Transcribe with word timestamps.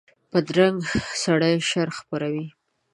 بدرنګه 0.31 0.91
سړي 1.23 1.53
شر 1.69 1.89
خپروي 1.97 2.45